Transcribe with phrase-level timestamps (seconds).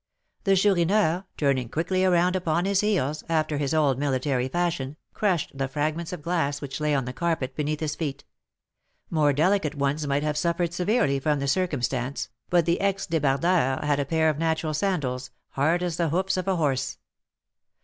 [0.45, 5.67] The Chourineur, turning quickly around upon his heels, after his old military fashion, crushed the
[5.67, 8.23] fragments of glass which lay on the carpet beneath his feet.
[9.11, 13.99] More delicate ones might have suffered severely from the circumstance, but the ex débardeur had
[13.99, 16.97] a pair of natural sandals, hard as the hoofs of a horse.